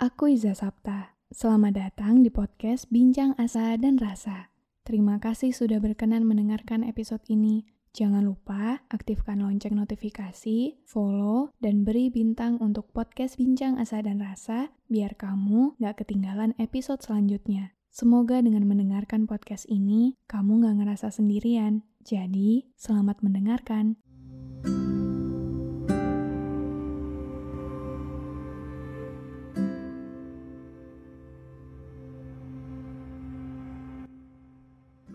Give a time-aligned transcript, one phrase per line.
[0.00, 1.12] Aku Iza Sapta.
[1.28, 4.48] Selamat datang di podcast Bincang Asa dan Rasa.
[4.80, 7.68] Terima kasih sudah berkenan mendengarkan episode ini.
[7.92, 14.72] Jangan lupa aktifkan lonceng notifikasi, follow, dan beri bintang untuk podcast Bincang Asa dan Rasa
[14.88, 17.76] biar kamu gak ketinggalan episode selanjutnya.
[17.92, 21.84] Semoga dengan mendengarkan podcast ini, kamu gak ngerasa sendirian.
[22.00, 24.00] Jadi, selamat mendengarkan.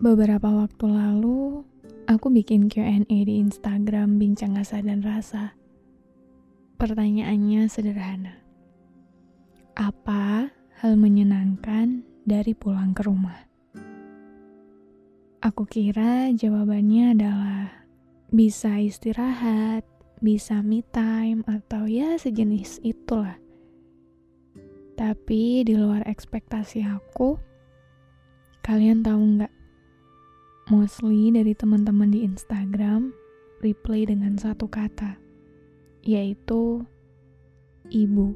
[0.06, 1.66] Beberapa waktu lalu,
[2.06, 5.58] aku bikin Q&A di Instagram Bincang Asa dan Rasa.
[6.78, 8.38] Pertanyaannya sederhana.
[9.74, 10.46] Apa
[10.78, 13.50] hal menyenangkan dari pulang ke rumah?
[15.42, 17.66] Aku kira jawabannya adalah
[18.30, 19.82] bisa istirahat,
[20.22, 23.42] bisa me time, atau ya sejenis itulah.
[24.94, 27.42] Tapi di luar ekspektasi aku,
[28.62, 29.55] kalian tahu nggak?
[30.66, 33.14] Mostly dari teman-teman di Instagram
[33.62, 35.14] reply dengan satu kata,
[36.02, 36.82] yaitu
[37.86, 38.34] ibu.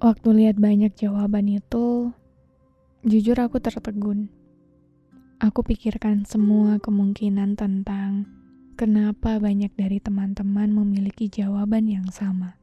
[0.00, 2.08] Waktu lihat banyak jawaban itu,
[3.04, 4.32] jujur aku tertegun.
[5.44, 8.24] Aku pikirkan semua kemungkinan tentang
[8.80, 12.56] kenapa banyak dari teman-teman memiliki jawaban yang sama.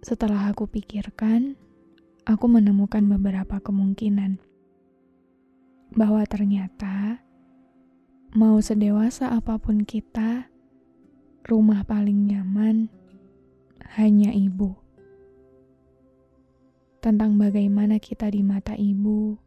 [0.00, 1.60] Setelah aku pikirkan,
[2.28, 4.47] aku menemukan beberapa kemungkinan
[5.92, 7.22] bahwa ternyata
[8.36, 10.52] mau sedewasa apa pun kita,
[11.48, 12.92] rumah paling nyaman
[13.96, 14.76] hanya ibu.
[17.00, 19.38] Tentang bagaimana kita di mata ibu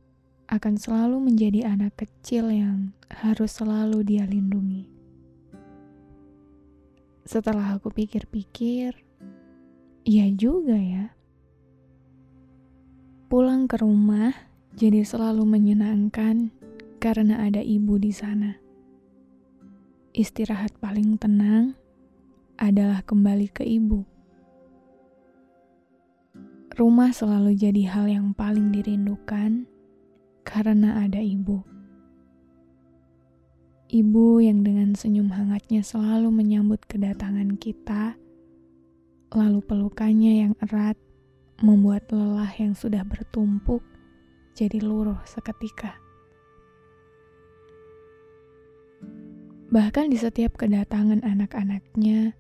[0.50, 4.90] akan selalu menjadi anak kecil yang harus selalu dia lindungi.
[7.22, 8.98] Setelah aku pikir-pikir,
[10.04, 11.14] iya juga ya.
[13.32, 16.48] Pulang ke rumah jadi selalu menyenangkan
[17.04, 18.56] karena ada ibu di sana.
[20.16, 21.76] Istirahat paling tenang
[22.56, 24.08] adalah kembali ke ibu.
[26.72, 29.68] Rumah selalu jadi hal yang paling dirindukan
[30.48, 31.68] karena ada ibu.
[33.92, 38.16] Ibu yang dengan senyum hangatnya selalu menyambut kedatangan kita,
[39.36, 40.96] lalu pelukannya yang erat
[41.60, 43.84] membuat lelah yang sudah bertumpuk
[44.54, 45.98] jadi luruh seketika.
[49.72, 52.36] Bahkan di setiap kedatangan anak-anaknya,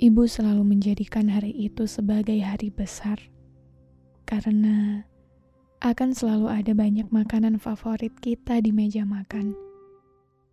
[0.00, 3.20] ibu selalu menjadikan hari itu sebagai hari besar
[4.24, 5.04] karena
[5.84, 9.52] akan selalu ada banyak makanan favorit kita di meja makan.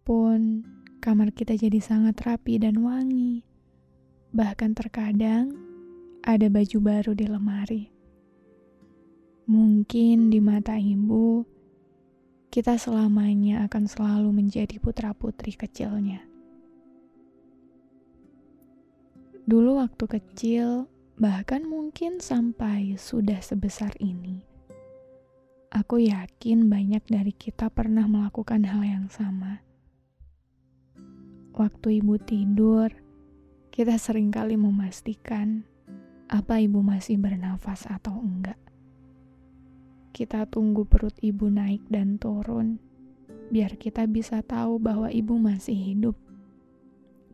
[0.03, 0.67] Pun,
[0.99, 3.41] kamar kita jadi sangat rapi dan wangi.
[4.35, 5.55] Bahkan terkadang
[6.27, 7.94] ada baju baru di lemari.
[9.45, 11.45] Mungkin di mata ibu,
[12.49, 16.25] kita selamanya akan selalu menjadi putra-putri kecilnya.
[19.45, 20.89] Dulu waktu kecil,
[21.21, 24.41] bahkan mungkin sampai sudah sebesar ini.
[25.69, 29.61] Aku yakin banyak dari kita pernah melakukan hal yang sama.
[31.53, 32.89] Waktu ibu tidur,
[33.69, 35.61] kita sering kali memastikan
[36.33, 38.57] apa ibu masih bernafas atau enggak.
[40.15, 42.79] Kita tunggu perut ibu naik dan turun,
[43.51, 46.15] biar kita bisa tahu bahwa ibu masih hidup.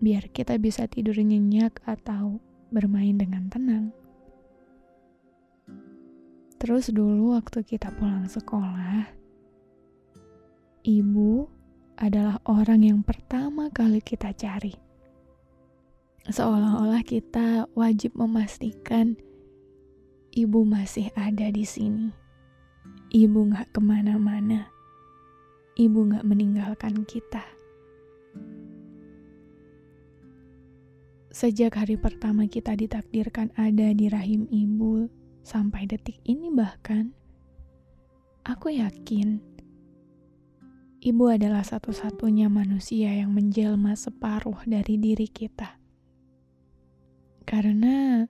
[0.02, 2.42] Biar kita bisa tidur nyenyak atau
[2.74, 3.94] bermain dengan tenang.
[6.58, 9.14] Terus dulu waktu kita pulang sekolah,
[10.82, 11.46] ibu
[12.02, 14.74] adalah orang yang pertama kali kita cari.
[16.26, 19.22] Seolah-olah kita wajib memastikan
[20.34, 22.21] ibu masih ada di sini.
[23.12, 24.72] Ibu gak ke mana-mana.
[25.76, 27.44] Ibu gak meninggalkan kita.
[31.28, 35.12] Sejak hari pertama kita ditakdirkan ada di rahim ibu,
[35.44, 37.12] sampai detik ini bahkan,
[38.48, 39.44] aku yakin
[41.04, 45.76] ibu adalah satu-satunya manusia yang menjelma separuh dari diri kita.
[47.44, 48.24] Karena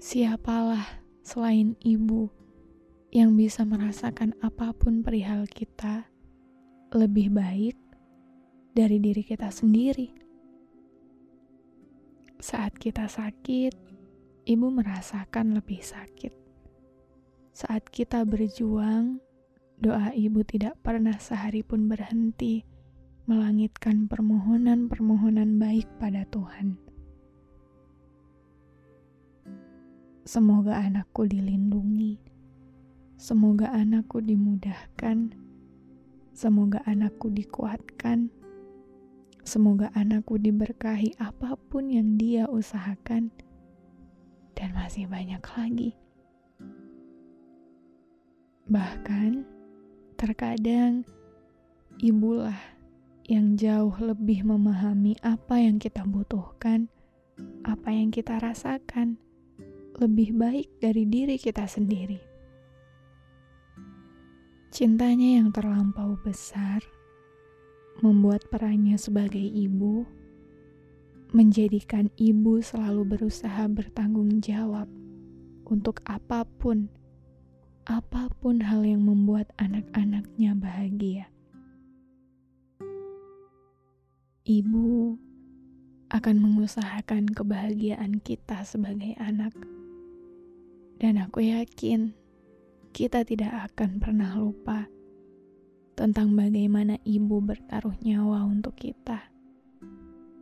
[0.00, 2.40] siapalah selain ibu
[3.10, 6.06] yang bisa merasakan apa pun perihal kita
[6.94, 7.74] lebih baik
[8.70, 10.14] dari diri kita sendiri.
[12.38, 13.74] Saat kita sakit,
[14.46, 16.30] ibu merasakan lebih sakit.
[17.50, 19.18] Saat kita berjuang,
[19.82, 22.62] doa ibu tidak pernah sehari pun berhenti
[23.26, 26.78] melangitkan permohonan-permohonan baik pada Tuhan.
[30.22, 32.29] Semoga anakku dilindungi.
[33.20, 35.36] Semoga anakku dimudahkan.
[36.32, 38.32] Semoga anakku dikuatkan.
[39.44, 43.28] Semoga anakku diberkahi apa pun yang dia usahakan.
[44.56, 45.92] Dan masih banyak lagi.
[48.72, 49.44] Bahkan,
[50.16, 51.04] terkadang
[52.00, 52.56] ibulah
[53.28, 56.88] yang jauh lebih memahami apa yang kita butuhkan,
[57.68, 59.20] apa yang kita rasakan
[60.00, 62.29] lebih baik dari diri kita sendiri.
[64.70, 66.78] Cintanya yang terlampau besar
[67.98, 70.06] membuat perannya sebagai ibu
[71.34, 74.86] menjadikan ibu selalu berusaha bertanggung jawab
[75.66, 76.86] untuk apa pun,
[77.82, 81.26] apa pun hal yang membuat anak-anaknya bahagia.
[84.46, 85.18] Ibu
[86.14, 89.50] akan mengusahakan kebahagiaan kita sebagai anak
[91.02, 92.14] dan aku yakin
[92.90, 94.90] kita tidak akan pernah lupa
[95.94, 99.30] tentang bagaimana ibu bertaruh nyawa untuk kita.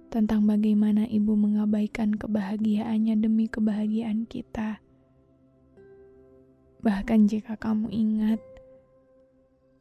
[0.08, 4.80] Tentang bagaimana ibu mengabaikan kebahagiaannya demi kebahagiaan kita.
[6.80, 8.40] Bahkan jika kamu ingat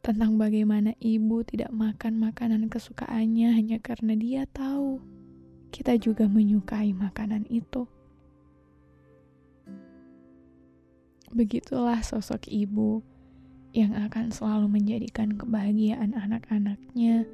[0.04, 5.00] tentang bagaimana ibu tidak makan makanan kesukaannya hanya karena dia tahu
[5.72, 7.88] kita juga menyukai makanan itu.
[11.28, 13.04] Begitulah sosok ibu
[13.76, 17.28] yang akan selalu menjadikan kebahagiaan anak-anaknya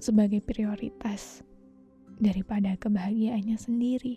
[0.00, 1.44] sebagai prioritas
[2.16, 4.16] daripada kebahagiaannya sendiri.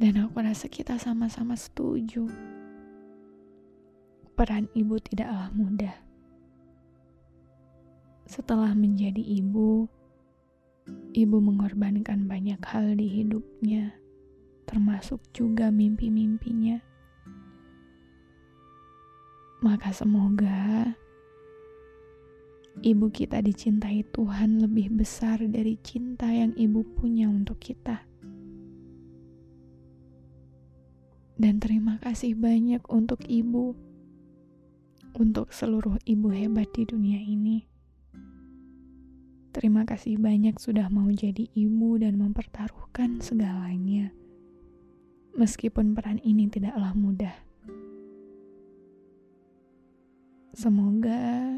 [0.00, 2.24] Dan aku rasa kita sama-sama setuju.
[4.36, 5.96] Peran ibu tidaklah mudah.
[8.24, 9.88] Setelah menjadi ibu,
[11.12, 14.05] ibu mengorbankan banyak hal di hidupnya
[14.66, 16.82] termasuk juga mimpi-mimpinya.
[19.62, 20.92] Maka semoga
[22.84, 28.04] ibu kita dicintai Tuhan lebih besar dari cinta yang ibu punya untuk kita.
[31.36, 33.76] Dan terima kasih banyak untuk ibu,
[35.16, 37.64] untuk seluruh ibu hebat di dunia ini.
[39.52, 44.12] Terima kasih banyak sudah mau jadi ibu dan mempertaruhkan segalanya
[45.36, 47.36] meskipun peran ini tidaklah mudah.
[50.56, 51.52] Semoga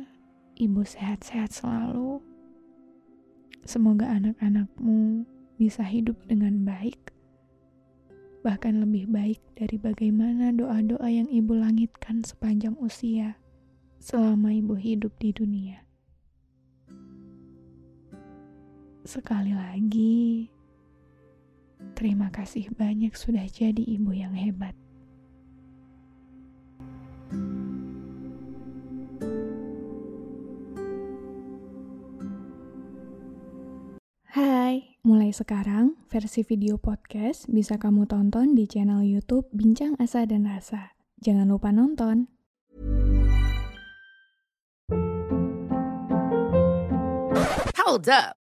[0.59, 2.19] ibu sehat-sehat selalu.
[3.63, 5.23] Semoga anak-anakmu
[5.55, 6.99] bisa hidup dengan baik,
[8.43, 13.39] bahkan lebih baik dari bagaimana doa-doa yang ibu langitkan sepanjang usia
[14.03, 15.83] selama ibu hidup di dunia.
[19.07, 20.51] Sekali lagi,
[21.99, 24.75] Terima kasih banyak sudah jadi ibu yang hebat.
[34.31, 40.47] Hai, mulai sekarang versi video podcast bisa kamu tonton di channel YouTube Bincang Asa dan
[40.47, 40.95] Rasa.
[41.19, 42.31] Jangan lupa nonton.
[47.89, 48.48] Hold up.